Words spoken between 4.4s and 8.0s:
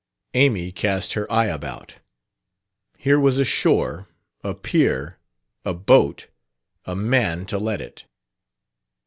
a pier, a boat, a man to let